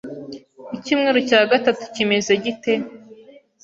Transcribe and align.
Icyumweru 0.77 1.19
cya 1.29 1.39
gatatu 1.51 1.83
kimeze 1.93 2.31
gite 2.43 2.73